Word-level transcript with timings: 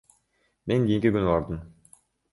Мен 0.71 0.87
кийинки 0.87 1.13
күнү 1.17 1.31
бардым. 1.33 1.63